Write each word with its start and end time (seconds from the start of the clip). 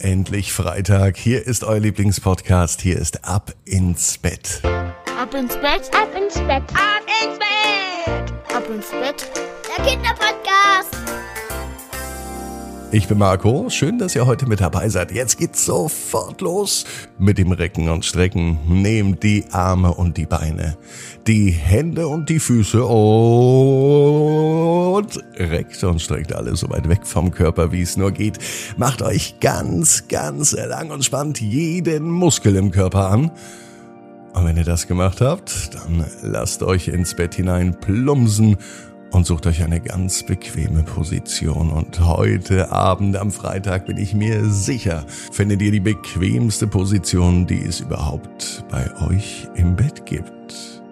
Endlich 0.00 0.52
Freitag. 0.52 1.16
Hier 1.16 1.44
ist 1.44 1.64
euer 1.64 1.80
Lieblingspodcast. 1.80 2.80
Hier 2.80 2.96
ist 2.98 3.24
Ab 3.24 3.52
ins 3.64 4.16
Bett. 4.18 4.60
Ab 4.62 5.34
ins 5.34 5.56
Bett, 5.56 5.90
Ab 5.92 6.08
ins 6.16 6.34
Bett, 6.34 6.62
ab 6.72 7.02
ins 7.20 7.38
Bett, 7.38 8.32
ab 8.54 8.64
ins 8.70 8.90
Bett. 8.90 9.28
der 9.76 9.84
Kinderpodcast. 9.84 10.97
Ich 12.90 13.06
bin 13.06 13.18
Marco. 13.18 13.68
Schön, 13.68 13.98
dass 13.98 14.16
ihr 14.16 14.24
heute 14.24 14.46
mit 14.46 14.62
dabei 14.62 14.88
seid. 14.88 15.12
Jetzt 15.12 15.36
geht's 15.36 15.66
sofort 15.66 16.40
los 16.40 16.86
mit 17.18 17.36
dem 17.36 17.52
Recken 17.52 17.90
und 17.90 18.06
Strecken. 18.06 18.58
Nehmt 18.66 19.22
die 19.22 19.44
Arme 19.52 19.92
und 19.92 20.16
die 20.16 20.24
Beine, 20.24 20.78
die 21.26 21.50
Hände 21.50 22.08
und 22.08 22.30
die 22.30 22.40
Füße 22.40 22.82
und 22.82 22.98
reckt 25.36 25.84
und 25.84 26.00
streckt 26.00 26.34
alles 26.34 26.60
so 26.60 26.70
weit 26.70 26.88
weg 26.88 27.06
vom 27.06 27.30
Körper, 27.30 27.72
wie 27.72 27.82
es 27.82 27.98
nur 27.98 28.10
geht. 28.10 28.38
Macht 28.78 29.02
euch 29.02 29.38
ganz, 29.38 30.08
ganz 30.08 30.52
lang 30.52 30.90
und 30.90 31.04
spannt 31.04 31.42
jeden 31.42 32.10
Muskel 32.10 32.56
im 32.56 32.70
Körper 32.70 33.10
an. 33.10 33.30
Und 34.32 34.46
wenn 34.46 34.56
ihr 34.56 34.64
das 34.64 34.86
gemacht 34.86 35.20
habt, 35.20 35.74
dann 35.74 36.06
lasst 36.22 36.62
euch 36.62 36.88
ins 36.88 37.14
Bett 37.14 37.34
hinein 37.34 37.78
plumpsen 37.78 38.56
und 39.10 39.26
sucht 39.26 39.46
euch 39.46 39.62
eine 39.62 39.80
ganz 39.80 40.22
bequeme 40.22 40.82
Position. 40.82 41.70
Und 41.70 42.00
heute 42.00 42.70
Abend 42.70 43.16
am 43.16 43.30
Freitag 43.30 43.86
bin 43.86 43.96
ich 43.96 44.14
mir 44.14 44.44
sicher, 44.46 45.04
findet 45.32 45.62
ihr 45.62 45.72
die 45.72 45.80
bequemste 45.80 46.66
Position, 46.66 47.46
die 47.46 47.62
es 47.62 47.80
überhaupt 47.80 48.64
bei 48.70 48.90
euch 49.08 49.48
im 49.54 49.76
Bett 49.76 50.06
gibt. 50.06 50.82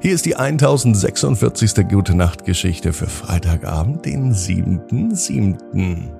Hier 0.00 0.14
ist 0.14 0.26
die 0.26 0.36
1046. 0.36 1.88
Gute 1.88 2.14
Nacht 2.14 2.44
Geschichte 2.44 2.92
für 2.92 3.06
Freitagabend, 3.06 4.04
den 4.04 4.34
7.7. 4.34 6.10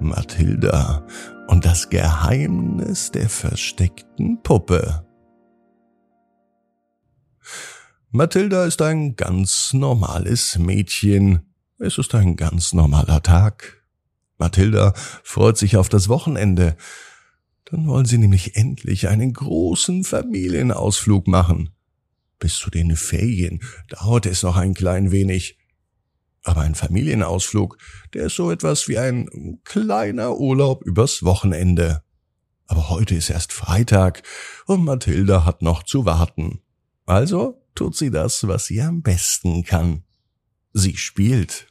Mathilda 0.00 1.06
und 1.48 1.64
das 1.64 1.90
Geheimnis 1.90 3.10
der 3.10 3.28
versteckten 3.28 4.42
Puppe. 4.42 5.04
Mathilda 8.14 8.66
ist 8.66 8.82
ein 8.82 9.16
ganz 9.16 9.72
normales 9.72 10.58
Mädchen. 10.58 11.54
Es 11.78 11.96
ist 11.96 12.14
ein 12.14 12.36
ganz 12.36 12.74
normaler 12.74 13.22
Tag. 13.22 13.82
Mathilda 14.36 14.92
freut 15.22 15.56
sich 15.56 15.78
auf 15.78 15.88
das 15.88 16.10
Wochenende. 16.10 16.76
Dann 17.64 17.86
wollen 17.86 18.04
sie 18.04 18.18
nämlich 18.18 18.54
endlich 18.54 19.08
einen 19.08 19.32
großen 19.32 20.04
Familienausflug 20.04 21.26
machen. 21.26 21.70
Bis 22.38 22.58
zu 22.58 22.68
den 22.68 22.96
Ferien 22.96 23.62
dauert 23.88 24.26
es 24.26 24.42
noch 24.42 24.58
ein 24.58 24.74
klein 24.74 25.10
wenig. 25.10 25.58
Aber 26.42 26.60
ein 26.60 26.74
Familienausflug, 26.74 27.78
der 28.12 28.26
ist 28.26 28.36
so 28.36 28.50
etwas 28.50 28.88
wie 28.88 28.98
ein 28.98 29.60
kleiner 29.64 30.36
Urlaub 30.36 30.84
übers 30.84 31.22
Wochenende. 31.22 32.02
Aber 32.66 32.90
heute 32.90 33.14
ist 33.14 33.30
erst 33.30 33.54
Freitag 33.54 34.22
und 34.66 34.84
Mathilda 34.84 35.46
hat 35.46 35.62
noch 35.62 35.82
zu 35.82 36.04
warten. 36.04 36.60
Also 37.06 37.61
tut 37.74 37.96
sie 37.96 38.10
das, 38.10 38.46
was 38.46 38.66
sie 38.66 38.80
am 38.82 39.02
besten 39.02 39.64
kann. 39.64 40.04
Sie 40.72 40.96
spielt. 40.96 41.66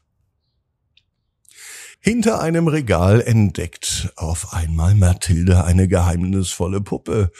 Hinter 1.99 2.41
einem 2.41 2.67
Regal 2.67 3.21
entdeckt 3.21 4.11
auf 4.16 4.53
einmal 4.53 4.95
Mathilde 4.95 5.63
eine 5.63 5.88
geheimnisvolle 5.88 6.81
Puppe. 6.81 7.31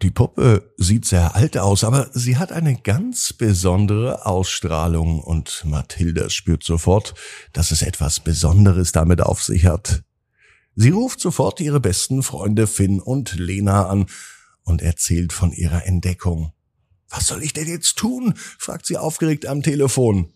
Die 0.00 0.10
Puppe 0.10 0.72
sieht 0.78 1.04
sehr 1.04 1.34
alt 1.34 1.58
aus, 1.58 1.84
aber 1.84 2.08
sie 2.14 2.38
hat 2.38 2.52
eine 2.52 2.76
ganz 2.76 3.34
besondere 3.34 4.24
Ausstrahlung 4.24 5.20
und 5.20 5.62
Mathilda 5.66 6.30
spürt 6.30 6.64
sofort, 6.64 7.12
dass 7.52 7.70
es 7.70 7.82
etwas 7.82 8.20
Besonderes 8.20 8.92
damit 8.92 9.20
auf 9.20 9.42
sich 9.42 9.66
hat. 9.66 10.04
Sie 10.74 10.88
ruft 10.88 11.20
sofort 11.20 11.60
ihre 11.60 11.80
besten 11.80 12.22
Freunde 12.22 12.66
Finn 12.66 12.98
und 12.98 13.34
Lena 13.34 13.88
an 13.88 14.06
und 14.62 14.80
erzählt 14.80 15.34
von 15.34 15.52
ihrer 15.52 15.84
Entdeckung. 15.84 16.54
Was 17.10 17.26
soll 17.26 17.42
ich 17.42 17.52
denn 17.52 17.68
jetzt 17.68 17.96
tun? 17.96 18.34
fragt 18.58 18.86
sie 18.86 18.96
aufgeregt 18.96 19.46
am 19.46 19.62
Telefon. 19.62 20.32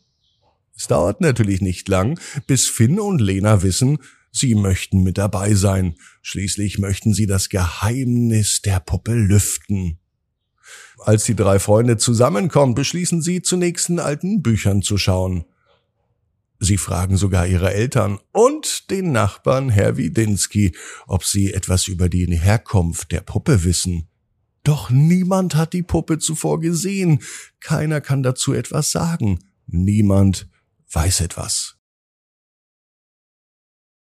Es 0.76 0.88
dauert 0.88 1.20
natürlich 1.20 1.60
nicht 1.60 1.88
lang, 1.88 2.18
bis 2.46 2.66
Finn 2.66 2.98
und 2.98 3.20
Lena 3.20 3.62
wissen, 3.62 3.98
sie 4.32 4.56
möchten 4.56 5.02
mit 5.02 5.18
dabei 5.18 5.54
sein. 5.54 5.94
Schließlich 6.20 6.78
möchten 6.78 7.14
sie 7.14 7.26
das 7.26 7.48
Geheimnis 7.48 8.60
der 8.62 8.80
Puppe 8.80 9.14
lüften. 9.14 10.00
Als 10.98 11.24
die 11.24 11.36
drei 11.36 11.58
Freunde 11.58 11.96
zusammenkommen, 11.96 12.74
beschließen 12.74 13.22
sie, 13.22 13.42
zunächst 13.42 13.88
in 13.88 14.00
alten 14.00 14.42
Büchern 14.42 14.82
zu 14.82 14.98
schauen. 14.98 15.44
Sie 16.60 16.78
fragen 16.78 17.16
sogar 17.16 17.46
ihre 17.46 17.72
Eltern 17.72 18.18
und 18.32 18.90
den 18.90 19.12
Nachbarn 19.12 19.68
Herr 19.68 19.96
Widinski, 19.96 20.74
ob 21.06 21.24
sie 21.24 21.52
etwas 21.52 21.88
über 21.88 22.08
die 22.08 22.26
Herkunft 22.26 23.12
der 23.12 23.20
Puppe 23.20 23.64
wissen. 23.64 24.08
Doch 24.64 24.90
niemand 24.90 25.54
hat 25.54 25.74
die 25.74 25.82
Puppe 25.82 26.18
zuvor 26.18 26.58
gesehen. 26.58 27.20
Keiner 27.60 28.00
kann 28.00 28.22
dazu 28.22 28.54
etwas 28.54 28.90
sagen. 28.90 29.38
Niemand 29.66 30.48
weiß 30.90 31.20
etwas. 31.20 31.76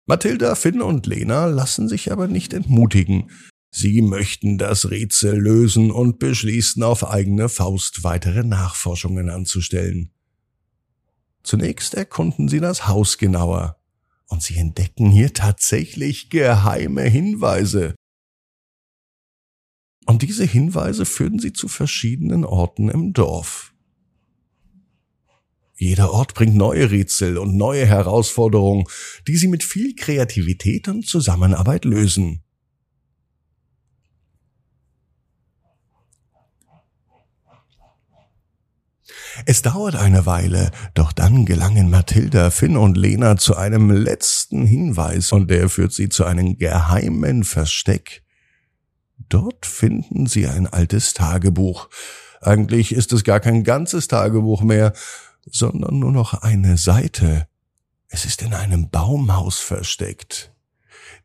Mathilda, 0.06 0.56
Finn 0.56 0.82
und 0.82 1.08
Lena 1.08 1.46
lassen 1.46 1.88
sich 1.88 2.12
aber 2.12 2.28
nicht 2.28 2.54
entmutigen. 2.54 3.32
Sie 3.72 4.02
möchten 4.02 4.58
das 4.58 4.90
Rätsel 4.92 5.40
lösen 5.40 5.92
und 5.92 6.20
beschließen 6.20 6.84
auf 6.84 7.10
eigene 7.10 7.50
Faust 7.50 8.04
weitere 8.04 8.44
Nachforschungen 8.44 9.30
anzustellen. 9.30 10.12
Zunächst 11.44 11.96
erkunden 11.96 12.50
sie 12.50 12.60
das 12.60 12.88
Haus 12.88 13.18
genauer 13.18 13.78
und 14.28 14.44
sie 14.44 14.58
entdecken 14.58 15.10
hier 15.10 15.34
tatsächlich 15.34 16.30
geheime 16.30 17.04
Hinweise. 17.04 17.96
Und 20.12 20.24
diese 20.24 20.44
Hinweise 20.44 21.06
führen 21.06 21.40
sie 21.40 21.54
zu 21.54 21.70
verschiedenen 21.70 22.44
Orten 22.44 22.90
im 22.90 23.14
Dorf. 23.14 23.74
Jeder 25.78 26.12
Ort 26.12 26.34
bringt 26.34 26.54
neue 26.54 26.92
Rätsel 26.92 27.38
und 27.38 27.56
neue 27.56 27.86
Herausforderungen, 27.86 28.84
die 29.26 29.38
sie 29.38 29.48
mit 29.48 29.64
viel 29.64 29.96
Kreativität 29.96 30.90
und 30.90 31.08
Zusammenarbeit 31.08 31.86
lösen. 31.86 32.44
Es 39.46 39.62
dauert 39.62 39.96
eine 39.96 40.26
Weile, 40.26 40.72
doch 40.94 41.14
dann 41.14 41.46
gelangen 41.46 41.90
Mathilda, 41.90 42.50
Finn 42.50 42.76
und 42.76 42.98
Lena 42.98 43.38
zu 43.38 43.56
einem 43.56 43.90
letzten 43.90 44.66
Hinweis 44.66 45.32
und 45.32 45.50
der 45.50 45.70
führt 45.70 45.94
sie 45.94 46.10
zu 46.10 46.26
einem 46.26 46.58
geheimen 46.58 47.46
Versteck. 47.46 48.26
Dort 49.30 49.66
finden 49.66 50.28
sie 50.28 50.48
ein 50.48 50.68
altes 50.68 51.14
Tagebuch. 51.14 51.90
Eigentlich 52.42 52.92
ist 52.92 53.14
es 53.14 53.24
gar 53.24 53.40
kein 53.40 53.64
ganzes 53.64 54.08
Tagebuch 54.08 54.62
mehr, 54.62 54.94
sondern 55.46 56.00
nur 56.00 56.12
noch 56.12 56.34
eine 56.34 56.78
Seite. 56.78 57.48
Es 58.08 58.26
ist 58.26 58.42
in 58.42 58.54
einem 58.54 58.90
Baumhaus 58.90 59.60
versteckt. 59.60 60.54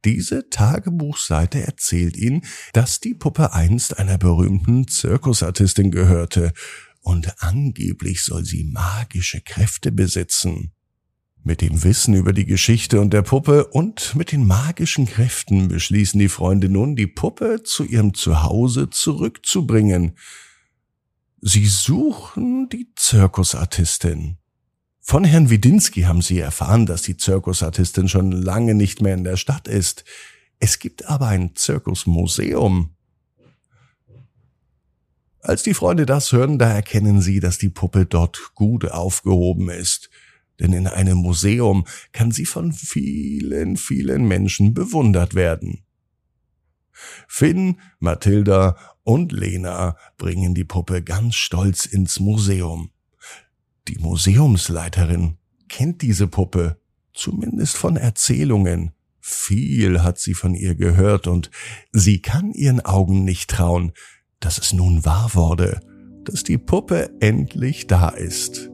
Diese 0.04 0.50
Tagebuchseite 0.50 1.62
erzählt 1.62 2.16
ihnen, 2.16 2.42
dass 2.72 3.00
die 3.00 3.14
Puppe 3.14 3.52
einst 3.52 3.98
einer 3.98 4.18
berühmten 4.18 4.86
Zirkusartistin 4.86 5.90
gehörte 5.90 6.52
und 7.00 7.42
angeblich 7.42 8.22
soll 8.22 8.44
sie 8.44 8.64
magische 8.64 9.40
Kräfte 9.40 9.90
besitzen. 9.90 10.75
Mit 11.46 11.60
dem 11.60 11.84
Wissen 11.84 12.14
über 12.14 12.32
die 12.32 12.44
Geschichte 12.44 13.00
und 13.00 13.12
der 13.12 13.22
Puppe 13.22 13.66
und 13.66 14.16
mit 14.16 14.32
den 14.32 14.48
magischen 14.48 15.06
Kräften 15.06 15.68
beschließen 15.68 16.18
die 16.18 16.28
Freunde 16.28 16.68
nun, 16.68 16.96
die 16.96 17.06
Puppe 17.06 17.62
zu 17.62 17.84
ihrem 17.84 18.14
Zuhause 18.14 18.90
zurückzubringen. 18.90 20.18
Sie 21.40 21.66
suchen 21.66 22.68
die 22.68 22.88
Zirkusartistin. 22.96 24.38
Von 25.00 25.22
Herrn 25.22 25.48
Widinski 25.48 26.02
haben 26.02 26.20
sie 26.20 26.40
erfahren, 26.40 26.84
dass 26.84 27.02
die 27.02 27.16
Zirkusartistin 27.16 28.08
schon 28.08 28.32
lange 28.32 28.74
nicht 28.74 29.00
mehr 29.00 29.14
in 29.14 29.22
der 29.22 29.36
Stadt 29.36 29.68
ist. 29.68 30.02
Es 30.58 30.80
gibt 30.80 31.06
aber 31.06 31.28
ein 31.28 31.54
Zirkusmuseum. 31.54 32.90
Als 35.42 35.62
die 35.62 35.74
Freunde 35.74 36.06
das 36.06 36.32
hören, 36.32 36.58
da 36.58 36.72
erkennen 36.72 37.20
sie, 37.20 37.38
dass 37.38 37.56
die 37.56 37.68
Puppe 37.68 38.04
dort 38.04 38.50
gut 38.56 38.90
aufgehoben 38.90 39.70
ist. 39.70 40.10
Denn 40.60 40.72
in 40.72 40.86
einem 40.86 41.18
Museum 41.18 41.86
kann 42.12 42.30
sie 42.30 42.46
von 42.46 42.72
vielen, 42.72 43.76
vielen 43.76 44.26
Menschen 44.26 44.74
bewundert 44.74 45.34
werden. 45.34 45.82
Finn, 47.28 47.80
Mathilda 47.98 48.76
und 49.04 49.32
Lena 49.32 49.96
bringen 50.16 50.54
die 50.54 50.64
Puppe 50.64 51.02
ganz 51.02 51.34
stolz 51.34 51.84
ins 51.84 52.20
Museum. 52.20 52.90
Die 53.88 53.98
Museumsleiterin 53.98 55.36
kennt 55.68 56.02
diese 56.02 56.26
Puppe, 56.26 56.80
zumindest 57.14 57.76
von 57.76 57.96
Erzählungen. 57.96 58.92
Viel 59.20 60.02
hat 60.02 60.18
sie 60.18 60.34
von 60.34 60.54
ihr 60.54 60.74
gehört 60.74 61.26
und 61.26 61.50
sie 61.92 62.22
kann 62.22 62.52
ihren 62.52 62.80
Augen 62.80 63.24
nicht 63.24 63.50
trauen, 63.50 63.92
dass 64.40 64.58
es 64.58 64.72
nun 64.72 65.04
wahr 65.04 65.30
wurde, 65.34 65.80
dass 66.24 66.42
die 66.42 66.58
Puppe 66.58 67.10
endlich 67.20 67.86
da 67.86 68.08
ist. 68.08 68.70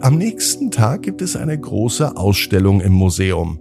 Am 0.00 0.18
nächsten 0.18 0.70
Tag 0.70 1.02
gibt 1.02 1.22
es 1.22 1.36
eine 1.36 1.58
große 1.58 2.16
Ausstellung 2.16 2.80
im 2.80 2.92
Museum. 2.92 3.58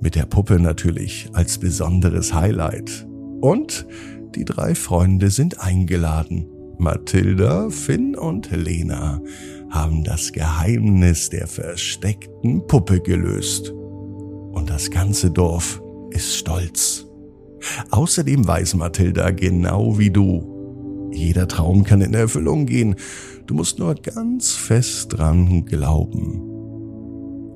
Mit 0.00 0.14
der 0.14 0.26
Puppe 0.26 0.58
natürlich 0.58 1.28
als 1.32 1.58
besonderes 1.58 2.34
Highlight. 2.34 3.06
Und 3.40 3.86
die 4.34 4.44
drei 4.44 4.74
Freunde 4.74 5.30
sind 5.30 5.60
eingeladen. 5.60 6.46
Mathilda, 6.78 7.70
Finn 7.70 8.16
und 8.16 8.50
Lena 8.50 9.20
haben 9.70 10.04
das 10.04 10.32
Geheimnis 10.32 11.30
der 11.30 11.46
versteckten 11.46 12.66
Puppe 12.66 13.00
gelöst. 13.00 13.70
Und 13.70 14.68
das 14.68 14.90
ganze 14.90 15.30
Dorf 15.30 15.80
ist 16.10 16.34
stolz. 16.36 17.06
Außerdem 17.90 18.46
weiß 18.46 18.74
Mathilda 18.74 19.30
genau 19.30 19.98
wie 19.98 20.10
du. 20.10 21.10
Jeder 21.12 21.46
Traum 21.46 21.84
kann 21.84 22.00
in 22.00 22.14
Erfüllung 22.14 22.66
gehen. 22.66 22.96
Du 23.46 23.54
musst 23.54 23.78
nur 23.78 23.94
ganz 23.94 24.52
fest 24.52 25.16
dran 25.16 25.64
glauben. 25.64 26.40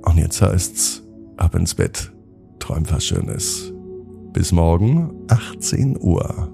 Und 0.02 0.18
jetzt 0.18 0.40
heißt's, 0.42 1.02
ab 1.36 1.54
ins 1.54 1.74
Bett, 1.74 2.12
träum 2.58 2.84
was 2.90 3.04
Schönes. 3.04 3.72
Bis 4.32 4.52
morgen, 4.52 5.12
18 5.28 5.98
Uhr. 6.00 6.52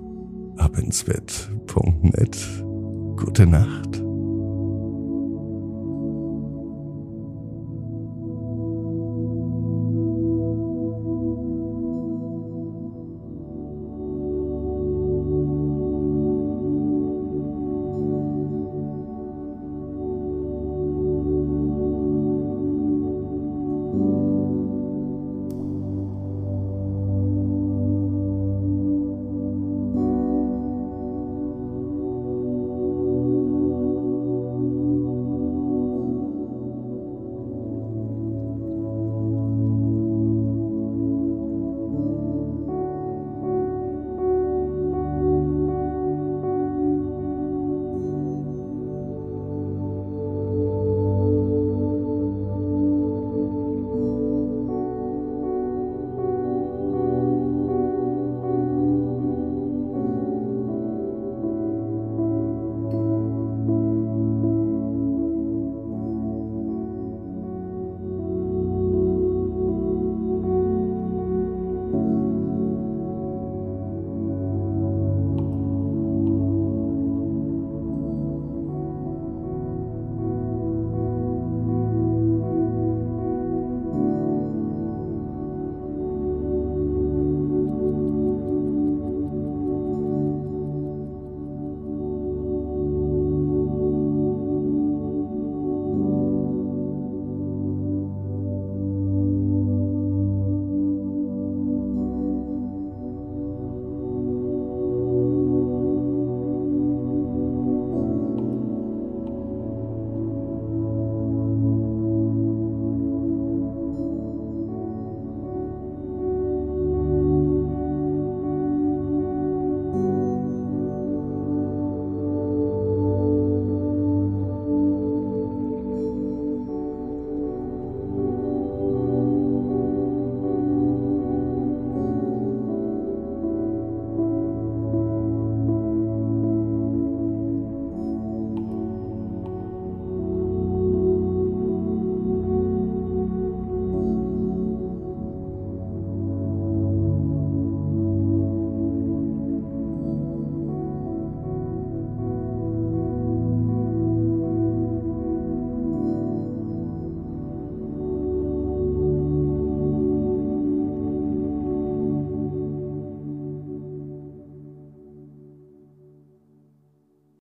Abinsbett.net. 0.56 2.38
Gute 3.16 3.46
Nacht. 3.46 4.01